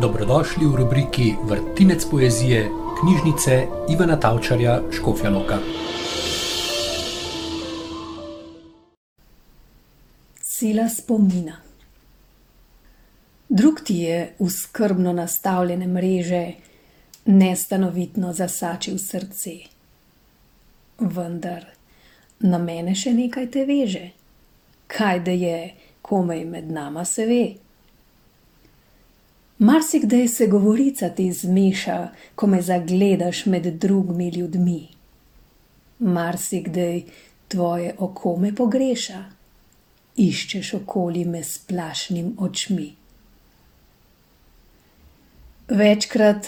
[0.00, 2.70] Dobrodošli v rubriki Vrtinec poezije
[3.00, 5.58] knjižnice Ivana Tavčarja Škofja Loka.
[10.42, 11.56] Sila spomina.
[13.48, 16.52] Drug ti je v skrbno nastavljene mreže
[17.24, 19.50] nestanovitno zasačil srce.
[20.98, 21.64] Vendar
[22.40, 24.10] na mene še nekaj te veže,
[24.86, 27.67] kaj da je, komaj med nama se ve.
[29.58, 34.88] Marsikdaj se govorica ti zmeša, ko me zagledaš med drugimi ljudmi.
[35.98, 37.02] Marsikdaj
[37.48, 39.24] tvoje oko me pogreša,
[40.16, 42.92] iščeš okoli me s plašnim očmi.
[45.68, 46.46] Večkrat,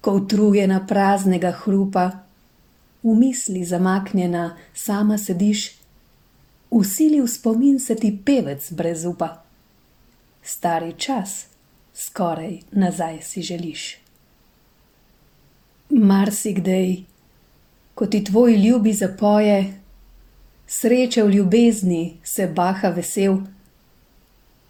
[0.00, 2.10] ko utrujena praznega hrupa,
[3.02, 5.70] v misli zamaknjena sama sediš,
[6.70, 9.30] vsili v spomin se ti pevec brez upa.
[10.42, 11.51] Stari čas
[11.94, 13.96] skoraj nazaj si želiš.
[15.90, 16.96] Marsikdaj,
[17.94, 19.74] ko ti tvoj ljubi zapoje,
[20.66, 23.38] sreče v ljubezni se baha vesel,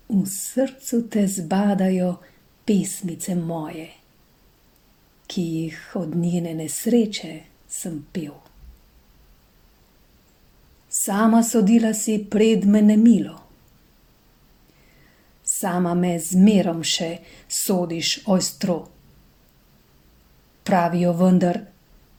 [0.09, 2.17] v srcu te zbadajo
[2.64, 3.89] pesmice moje,
[5.27, 8.34] ki jih od njene nesreče sem pel.
[10.89, 13.42] Sama sodila si pred mene milo
[15.63, 17.11] sama me zmerom še
[17.49, 18.79] sodiš ostro.
[20.67, 21.59] Pravijo vendar,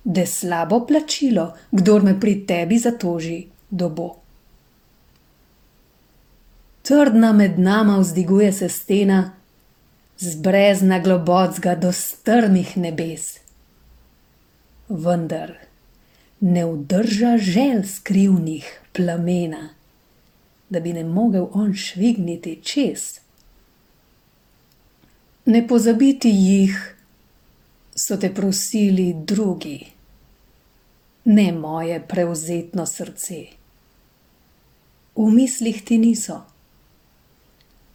[0.03, 4.09] da je slabo plačilo, kdor me pri tebi zatoži, dobo.
[6.83, 9.19] Trdna med nama vzdiguje se stena,
[10.19, 13.29] zbrezna globocga do strmih nebes.
[14.89, 15.55] Vendar
[16.43, 19.69] ne vdrža žel skrivnih plamena,
[20.69, 23.23] da bi ne mogel on švigniti čez.
[25.45, 26.75] Ne pozabiti jih,
[27.95, 29.79] so te prosili drugi,
[31.25, 33.41] ne moje prevzetno srce.
[35.15, 36.41] V mislih ti niso,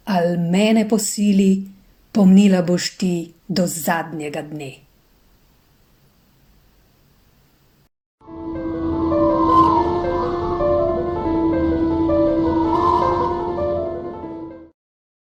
[0.05, 1.65] ali mene posili,
[2.11, 4.88] pomnila boš ti do zadnjega dne.